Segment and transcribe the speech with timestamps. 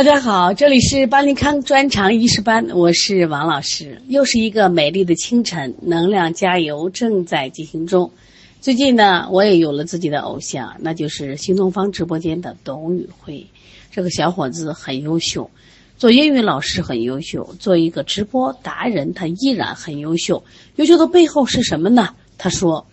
[0.00, 4.00] 大家好，这里是邦尼康专长医师班，我是王老师。
[4.08, 8.10] 又是一个美丽的清晨，能量加油正在进行中。
[8.62, 13.46] 最近呢，我也有了自己的偶像，那就是新东方直播间的董宇辉。
[13.90, 15.50] 这个小伙子很优秀，
[15.98, 20.42] 做英语老师很优秀，做一个直播达人，他依然很优秀。
[20.76, 22.14] 优秀的背后是什么呢？
[22.38, 22.86] 他说：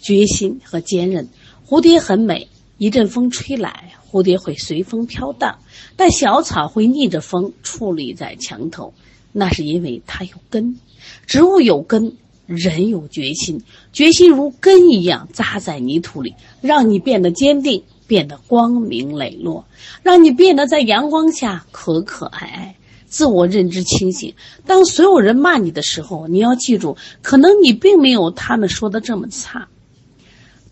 [0.00, 1.28] 决心和坚韧。
[1.64, 2.48] 蝴蝶很美，
[2.78, 5.58] 一阵风吹来，蝴蝶会随风飘荡，
[5.96, 8.92] 但小草会逆着风矗立在墙头，
[9.32, 10.78] 那是因为它有根。
[11.26, 12.16] 植物有根。
[12.46, 19.66] 人有决心，决心如根一样扎在泥土里，让你变得坚定，变得光明磊落，
[20.02, 22.76] 让你变得在阳光下可可爱爱。
[23.06, 24.34] 自我认知清醒。
[24.66, 29.68] 当所有人骂你的时候，你要记住，可能你并没有他们说的这么差。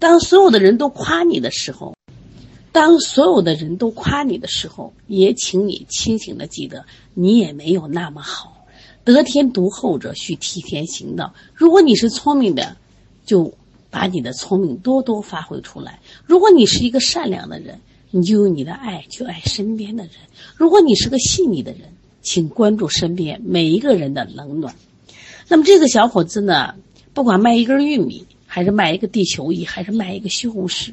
[0.01, 1.95] 当所有的人都夸你的时候，
[2.79, 8.65] 当所有的人都夸你的时候，也请你清醒的记得，你也没有那么好。
[9.03, 11.35] 得天独厚者，需替天行道。
[11.55, 12.77] 如果你是聪明的，
[13.27, 13.53] 就
[13.91, 17.81] 把你的聪明多多发挥出来；如果你是一个善良的人，
[18.13, 20.13] 你就用你的爱去爱身边的人；
[20.55, 21.81] 如果你是个细腻的人，
[22.23, 24.73] 请关注身边每一个人的冷暖。
[25.49, 26.77] 那么这个小伙子呢，
[27.13, 30.93] 不管卖一根玉米，还是卖一个地球仪，还是卖一个西红柿，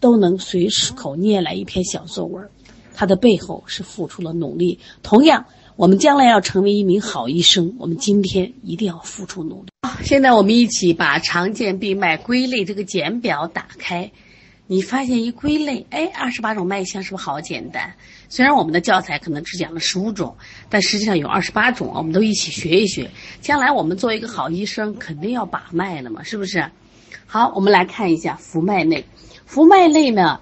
[0.00, 2.48] 都能随口念来一篇小作文。
[2.94, 4.80] 他的背后是付出了努力。
[5.02, 5.46] 同样。
[5.76, 9.70] 我们将来要成为一名好医生，我们今天一定要付出努力。
[10.02, 14.12] 现在我们一起把常见病脉归类这个简表打开，
[14.66, 17.94] 你发现一归类，哎，二十八种脉象是不是好简单？
[18.28, 20.36] 虽然我们的教材可能只讲了十五种，
[20.68, 23.10] 但实际上有二十八种，我们都一起学一学。
[23.40, 26.62] 将来我们做一个好医生，肯定要把脉了嘛，是不是？
[27.32, 29.04] 好，我们来看一下浮脉类。
[29.46, 30.40] 浮脉类呢，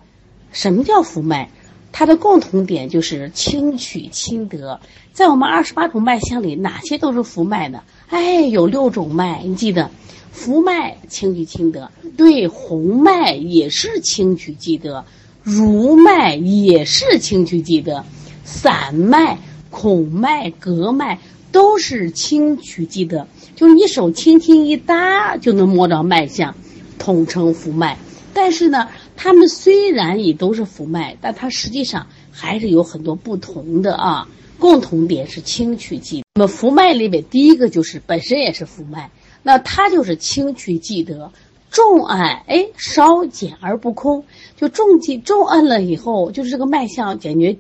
[0.53, 1.49] 什么叫浮脉？
[1.93, 4.81] 它的共同点就是轻取轻得，
[5.13, 7.83] 在我们二十八种脉象里，哪些都是浮脉的？
[8.09, 9.91] 哎，有六种脉，你记得，
[10.33, 15.05] 浮脉轻取轻得，对，红脉也是轻取即得，
[15.43, 18.07] 濡脉也是轻取即得，
[18.45, 19.37] 散脉、
[19.69, 21.19] 孔脉、隔脉
[21.53, 26.55] 都是轻取即得，就是你手轻轻一搭就能摸着脉象，
[26.99, 27.97] 统称浮脉。
[28.35, 28.89] 但是呢。
[29.21, 34.29] 它们虽然也都是浮脉，但它实际上还是有很多不同的啊。
[34.61, 36.23] 共同点是轻取即。
[36.37, 39.11] 那么浮脉里面第一个就是本身也是浮脉，
[39.43, 41.33] 那它就是轻取即得，
[41.73, 44.25] 重按哎稍减而不空，
[44.57, 47.57] 就重击重按了以后，就是这个脉象感觉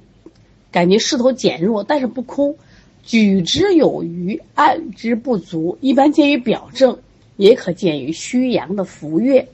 [0.70, 2.56] 感觉势头减弱，但是不空，
[3.02, 6.98] 举之有余，按之不足，一般见于表证，
[7.38, 9.48] 也可见于虚阳的浮越。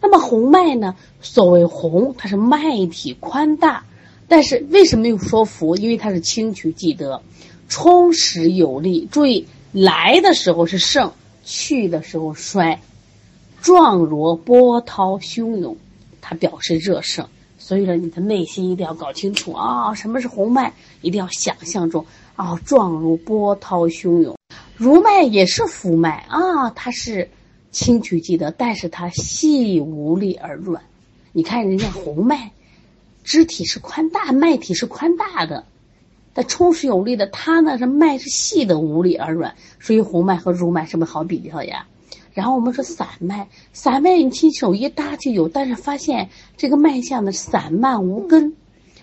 [0.00, 0.94] 那么红脉呢？
[1.20, 3.84] 所谓红，它是脉体宽大，
[4.28, 5.74] 但是为什么又说浮？
[5.76, 7.22] 因为它是轻取即得，
[7.68, 9.08] 充实有力。
[9.10, 11.12] 注意，来的时候是盛，
[11.44, 12.80] 去的时候衰，
[13.60, 15.76] 状若波涛汹涌，
[16.20, 17.26] 它表示热盛。
[17.58, 20.74] 所以说，你的内心一定要搞清楚啊，什么是红脉？
[21.00, 22.04] 一定要想象中
[22.34, 24.36] 啊，状如波涛汹涌。
[24.82, 27.28] 如脉也是浮脉啊，它是。
[27.70, 30.82] 轻取即得，但是它细无力而软。
[31.32, 32.52] 你看人家红脉，
[33.24, 35.64] 肢体是宽大，脉体是宽大的，
[36.34, 37.26] 它充实有力的。
[37.28, 39.54] 它呢是脉是细的，无力而软。
[39.80, 41.86] 所以红脉和如脉是不是好比较呀？
[42.34, 46.28] 然后我们说散脉，散脉你亲手一搭就有，但是发现
[46.58, 48.54] 这个脉象呢散漫无根，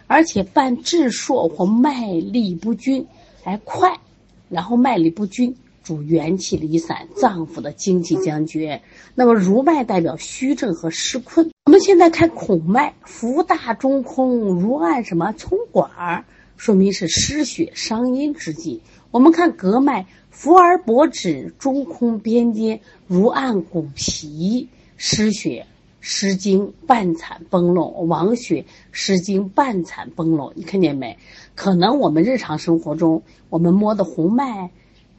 [0.06, 3.08] 而且伴滞硕或脉力不均，
[3.42, 4.00] 还快，
[4.48, 5.56] 然后脉力不均。
[5.90, 8.84] 主元气离散，脏腑的精气将绝。
[9.16, 11.50] 那么濡脉代表虚症和湿困。
[11.66, 16.26] 我们现在看孔脉，浮大中空，如按什么葱管儿，
[16.58, 18.84] 说明是失血伤阴之际。
[19.10, 25.66] 我们看隔脉，浮而薄止，中空边间，如按骨皮，失血
[26.02, 30.54] 失精，半残崩漏，亡血失精，半残崩漏。
[30.54, 31.18] 你看见没？
[31.56, 34.70] 可能我们日常生活中，我们摸的红脉。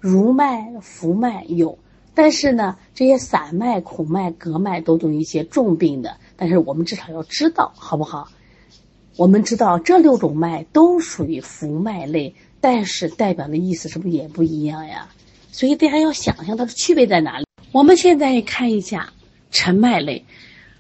[0.01, 1.79] 如脉、浮脉有，
[2.15, 6.17] 但是呢，这些散脉、孔脉、隔脉都有一些重病的。
[6.37, 8.29] 但是我们至少要知道，好不好？
[9.17, 15.09] 我们知道这六种脉都属于浮脉类，但是代表的意思是不是也不一样呀？
[15.53, 17.45] 所以大家要想想它的区别在哪里。
[17.71, 19.13] 我们现在看一下
[19.51, 20.25] 沉脉类，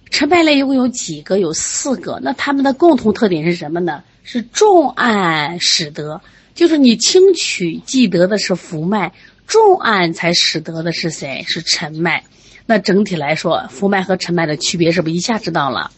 [0.09, 1.39] 沉脉类一共有几个？
[1.39, 2.19] 有四个。
[2.23, 4.03] 那它们的共同特点是什么呢？
[4.23, 6.23] 是重按使得。
[6.61, 9.15] 就是你轻取即得的是浮脉，
[9.47, 11.43] 重按才使得的是谁？
[11.49, 12.23] 是沉脉。
[12.67, 15.91] 那整体来说，浮脉和沉脉的区别是不是一下知道了？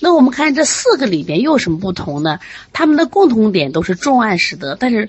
[0.00, 2.40] 那我们看这四个里边又有什么不同呢？
[2.72, 5.08] 它们的共同点都是重按使得，但是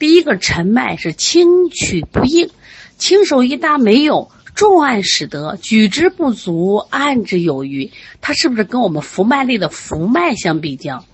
[0.00, 2.50] 第一个沉脉是轻取不应，
[2.96, 4.28] 轻手一搭没有。
[4.56, 7.92] 重按使得，举之不足，按之有余。
[8.20, 11.04] 它是不是跟我们浮脉类的浮脉相比较？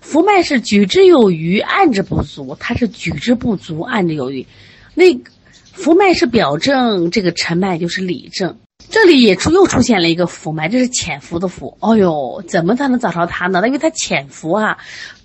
[0.00, 4.46] 浮脉是举之有余，按之不足，它是举之不足，按之有余。
[4.94, 5.04] 那
[5.72, 8.56] 浮脉是表证，这个沉脉就是里证。
[8.90, 11.76] 这里也出又出现了一个浮脉，这是潜伏的浮。
[11.80, 13.62] 哦呦，怎么才能找着它呢？
[13.66, 14.78] 因为它潜伏啊，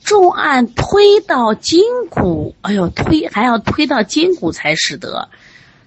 [0.04, 5.30] 重按推到筋骨，哎呦，推还要推到筋骨才使得。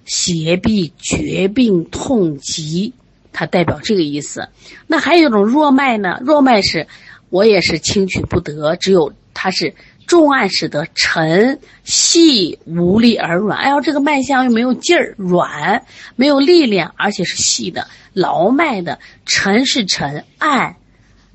[0.05, 2.93] 邪痹绝病痛疾，
[3.31, 4.49] 它代表这个意思。
[4.85, 6.19] 那还有一种弱脉呢？
[6.25, 6.87] 弱脉是，
[7.33, 9.73] 我也是轻取不得，只有它是
[10.05, 13.57] 重按使得沉细无力而软。
[13.57, 15.83] 哎呦，这个脉象又没有劲儿，软
[16.15, 18.99] 没有力量，而且是细的劳脉的。
[19.25, 20.75] 沉是沉，按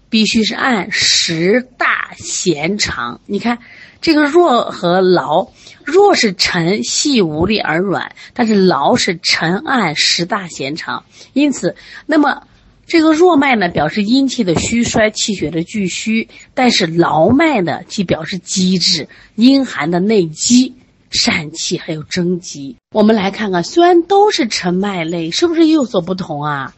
[0.08, 3.20] 必须是按十大弦长。
[3.26, 3.58] 你看
[4.00, 5.48] 这个弱和劳。
[5.84, 11.02] 若是沉细无力而软，但是劳是沉按十大弦长，
[11.32, 11.74] 因此，
[12.04, 12.42] 那么
[12.88, 20.74] 这个弱脉呢，表示阴气的虚衰，气血的巨虚；但是劳脉呢，即表示积滞，阴寒的内积，
[21.12, 22.76] 疝气还有征积。
[22.92, 26.74] 我们来看看，虽然都是沉脉类，是不是有所不同啊？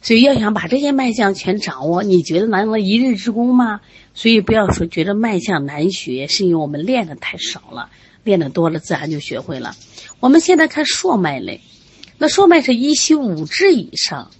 [0.00, 3.80] 所以要想把这些脉象全掌握，你觉得难了一日之功吗？
[4.14, 7.90] 所以不要说觉得脉象难学，是因为我们练的太少了。
[8.22, 9.74] 练的多了，自然就学会了。
[10.20, 11.60] 我们现在看硕脉类，
[12.18, 14.30] 那硕脉是一息五至以上，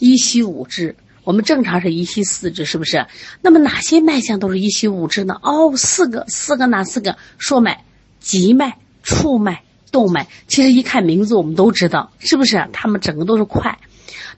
[0.00, 3.06] 一息五至，我们正常是一息四至，是不是？
[3.42, 5.38] 那么哪些脉象都是一息五至呢？
[5.42, 7.16] 哦，四个，四个哪四个？
[7.38, 7.84] 说脉、
[8.20, 10.26] 急脉、触脉、动脉。
[10.46, 12.68] 其实一看名字，我们都知道，是不是？
[12.72, 13.78] 它们整个都是快。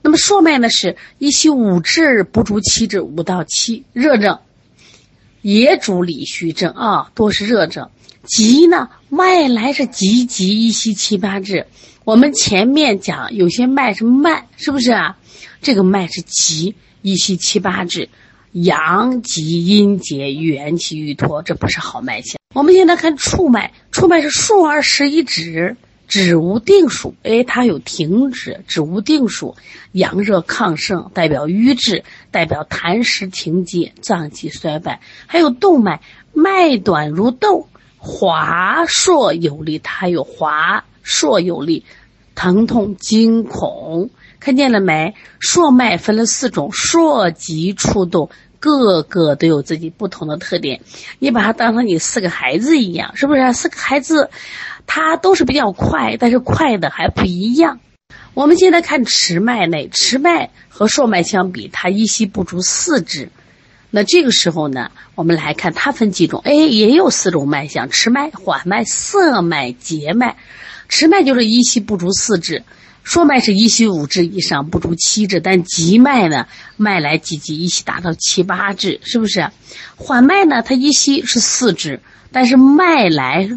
[0.01, 4.39] 那么硕脉呢，是一息五至不足七至，五到七，热症，
[5.41, 7.89] 也主里虚症啊，多是热症。
[8.25, 11.67] 急呢，脉来是急急一息七八至。
[12.03, 15.17] 我们前面讲有些脉是慢，是不是啊？
[15.61, 18.09] 这个脉是急一息七八至，
[18.51, 22.37] 阳急阴结，元气欲脱，这不是好脉象。
[22.55, 25.77] 我们现在看触脉，触脉是数而时一止，
[26.07, 27.13] 止无定数。
[27.21, 29.55] 哎，它有停止，止无定数。
[29.91, 35.01] 阳热亢盛，代表瘀滞，代表痰湿停结，脏器衰败。
[35.27, 36.01] 还有动脉，
[36.33, 37.67] 脉短如豆。
[38.03, 41.85] 滑硕有力，它有滑硕有力，
[42.35, 44.09] 疼痛惊恐，
[44.39, 45.15] 看见了没？
[45.39, 50.81] 硕脉分了四种，硕急触动，个个都有自己不同的特点。
[51.19, 53.53] 你把它当成你四个孩子一样，是不是？
[53.53, 54.29] 四个孩子，
[54.87, 57.79] 他都是比较快，但是快的还不一样。
[58.33, 63.29] 我们现在看迟脉内，迟脉和硕脉相比，它一息不足四指。
[63.89, 70.37] 那这个时候呢，我们来看它分几种，哎，也有四种脉象：迟脉、缓脉、涩脉、结脉。
[70.91, 72.63] 迟脉就是一息不足四指，
[73.01, 76.45] 硕脉是一息五指以上不足七指，但急脉呢，
[76.77, 79.49] 脉来急急，一息达到七八指，是不是？
[79.95, 82.01] 缓脉呢，它一息是四指，
[82.31, 83.49] 但是脉来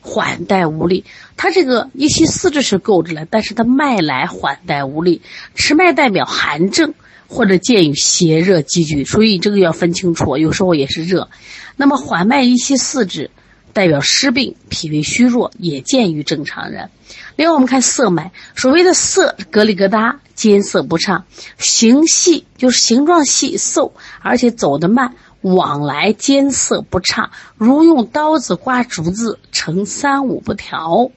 [0.00, 1.04] 缓带无力。
[1.36, 5.22] 它这个一息四指是够着了，但是它脉来缓带无力。
[5.56, 6.94] 迟脉代表寒症。
[7.28, 10.36] 或者见于邪热积聚，所以这个要分清楚。
[10.36, 11.28] 有时候也是热。
[11.76, 13.32] 那么缓脉一息四指，
[13.76, 16.88] 代表湿病、脾胃虚弱，也见于正常人。
[17.36, 21.26] 另外，我们看色脉，所谓的色，格里疙瘩，坚涩不畅，
[21.58, 31.10] 形细就是形状细瘦，而且走得慢，往来艰涩不畅，如用刀子刮竹子，成三五不调，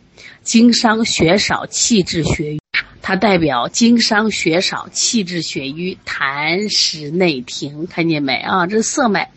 [0.43, 2.59] 经伤血少，气滞血瘀。
[3.09, 8.67] 它代表经伤血少、气滞血瘀、痰湿内停，看见没啊？
[8.67, 9.31] 这是涩脉。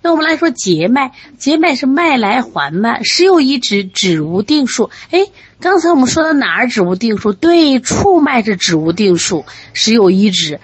[0.00, 4.88] 那我们来说结脉，结脉是脉来缓慢，时有一止，止无定数。
[5.10, 5.26] 哎，
[5.60, 7.34] 刚才我们说的哪儿止无定数？
[7.34, 9.44] 对，触脉是止无定数，
[9.74, 10.58] 时有一止。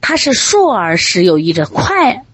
[0.00, 2.24] 它是数而时有一止，快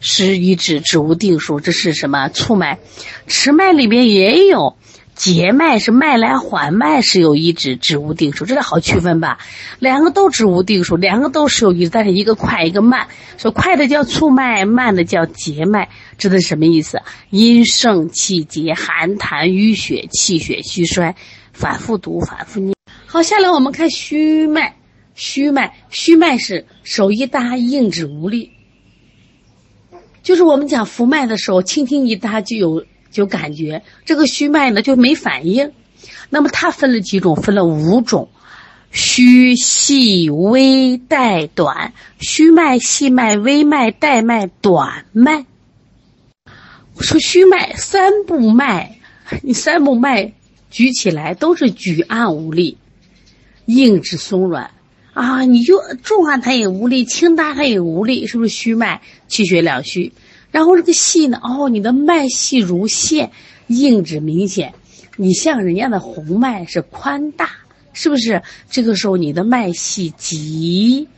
[0.00, 1.60] 时一止，止无定数。
[1.60, 2.30] 这是什么？
[2.30, 2.78] 触脉。
[3.26, 4.78] 迟脉里边也有。
[5.14, 9.38] 结脉是脉来缓脉是有一指，指无定数，这个好区分吧？
[9.78, 13.06] 两个都指无定数，两个都是有一，但是一个快一个慢。
[13.36, 17.02] 说快的叫促脉，慢的叫结脉，指的是什么意思？
[17.30, 21.14] 阴盛气结，寒痰淤血，气血虚衰，
[21.52, 22.74] 反复读，反复念。
[23.06, 24.76] 好，下来我们看虚脉，
[25.14, 28.50] 虚脉，虚脉是手一搭，硬指无力，
[30.22, 32.84] 就是我们讲浮脉的时候，轻轻一搭就有。
[33.12, 35.70] 就感觉这个虚脉呢就没反应，
[36.30, 37.36] 那么它分了几种？
[37.36, 38.28] 分了五种，
[38.90, 45.46] 虚细微带短，虚脉、细脉、微脉、带脉、短脉。
[46.94, 48.98] 我说虚脉三步脉，
[49.42, 50.32] 你三步脉
[50.70, 52.76] 举起来都是举按无力，
[53.66, 54.70] 硬质松软
[55.14, 55.44] 啊！
[55.44, 60.12] 你就重按它也无力，轻搭它也无力，是不是虚脉气血两虚？
[60.52, 63.32] 然后这个细呢，哦，你的脉细如线，
[63.66, 64.72] 硬直明显，
[65.16, 67.50] 你像人家的红脉是宽大。
[67.94, 71.08] 是不是这个时候你的脉细急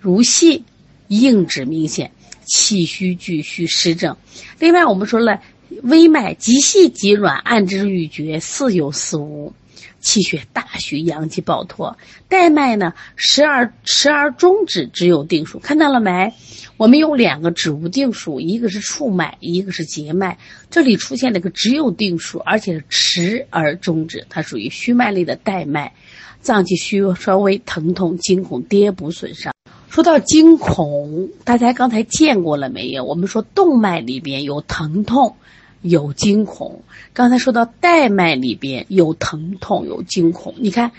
[0.00, 0.64] 如细，
[1.08, 2.10] 硬直明显，
[2.46, 4.16] 气虚俱虚湿症。
[4.58, 5.40] 另外我们说了，
[5.82, 9.52] 微脉极细极软，按之欲绝，似有似无，
[10.00, 11.96] 气血大虚，阳气暴脱。
[12.28, 15.58] 带脉呢，时而时而终止，只有定数。
[15.58, 16.32] 看到了没？
[16.76, 20.38] 我们有两个指无定数，一个是触脉，一个是结脉。
[20.70, 25.92] 这里出现了个只有定数，而且是迟而终止，它属于虚脉类的带脉。
[26.40, 29.52] 脏器虚弱、稍微疼痛、惊恐、跌补损伤。
[29.88, 33.04] 说到惊恐，大家刚才见过了没有？
[33.04, 35.36] 我们说动脉里边有疼痛，
[35.82, 36.82] 有惊恐。
[37.12, 40.54] 刚才说到带脉里边有疼痛，有惊恐。
[40.58, 40.92] 你看，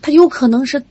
[0.00, 0.82] 它有可能是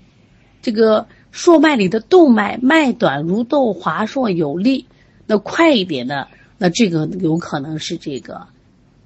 [0.62, 4.86] 这个硕脉里的动脉，脉短如豆，滑硕有力。
[5.26, 6.28] 那快一点的，
[6.58, 8.48] 那这个有可能是这个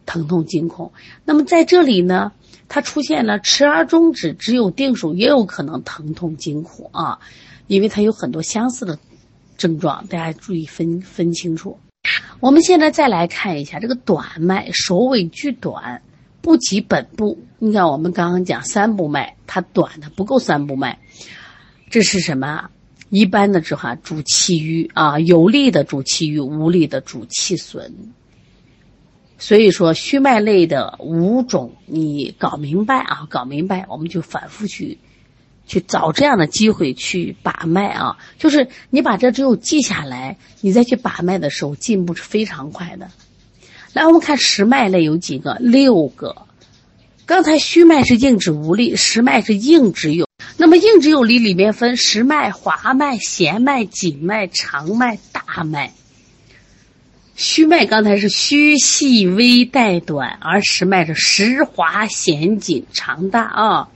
[0.06, 0.92] 疼痛惊恐。
[1.24, 2.34] 那么在这里呢？
[2.74, 7.20] 它出现了迟而终止，只有定数，也有可能疼痛惊恐啊，
[7.68, 8.98] 因为它有很多相似的
[9.58, 11.78] 症状，大家注意分分清楚。
[12.40, 16.02] 我们现在再来看一下这个短脉，首尾俱短，
[16.42, 17.38] 不及本部。
[17.60, 20.98] 你看我们刚刚讲三部脉，它短的不够三部脉，
[21.92, 22.70] 这是什么？
[23.12, 27.94] 一般的之话主气郁啊，有力的主气郁，无力的主气损。
[29.38, 34.98] 所以说，虚脉类的五种，你搞明白啊，搞明白，我们就反复去，
[35.72, 38.18] 去找这样的机会去把脉啊。
[38.38, 43.10] 就是你把这只有记下来，你再去把脉的时候，进步是非常快的。
[43.94, 45.56] 来，我们看实脉类有几个？
[45.62, 46.36] 六个。
[47.26, 50.28] 刚才虚脉是硬直无力，实脉是硬直有。
[50.58, 55.94] 那么硬直有力里面分实脉、滑脉、弦脉、紧脉、长脉、大脉。
[57.38, 63.90] 虚脉刚才是虚细微带短，而实脉是实滑弦紧长大啊。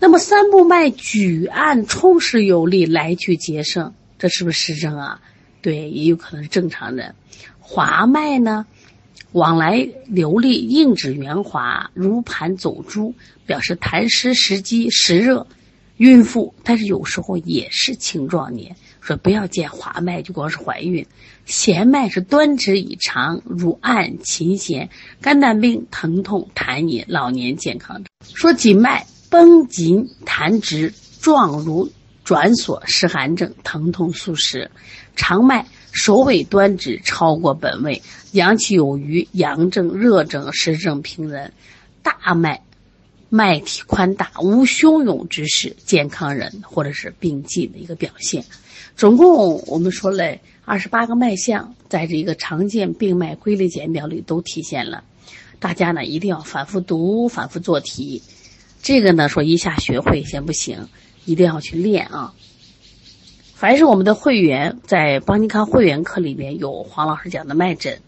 [0.00, 5.20] 那么三部脉举按充实有力，来去皆盛，这是不是实症啊？
[5.60, 7.14] 对，也有可能是正常人。
[7.60, 8.64] 滑脉呢，
[9.32, 13.14] 往来流利，硬指圆滑，如盘走珠，
[13.44, 15.46] 表示痰湿时积湿热。
[15.98, 18.74] 孕妇，但是有时候也是青壮年。
[19.02, 21.06] 说不要见滑脉就光是怀孕，
[21.44, 24.88] 弦脉是端直以长，如按琴弦，
[25.20, 28.02] 肝胆病、疼痛、痰饮，老年健康。
[28.34, 31.88] 说紧脉绷紧痰直，状如
[32.24, 34.68] 转索，湿寒症，疼痛速食。
[35.14, 41.52] 长脉首尾端直，超过本位，阳气有余，阳症、热症、湿症平人。
[42.02, 42.60] 大脉
[43.28, 48.44] 脉体宽大，无汹涌之势，健康人或者是病忌的一个表现。
[48.96, 55.04] 总共我们说了二十八个脉象，在这一个常见病脉归类简表里都体现了。
[55.60, 58.20] 大家呢一定要反复读，反复做题。
[58.82, 60.88] 这个呢说一下学会先不行，
[61.24, 62.34] 一定要去练啊。
[63.54, 68.00] 凡是我们的会员在邦尼康会员课里面有黄老师讲的脉诊，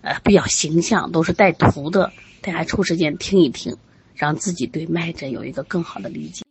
[0.00, 3.76] 呃比较形象，都是带图的，大家抽时间听一听，
[4.14, 6.44] 让自己对脉诊有一个更好的理解。